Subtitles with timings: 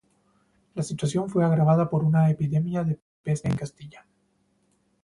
[0.73, 4.07] La situación fue agravada por una epidemia de peste en Castilla.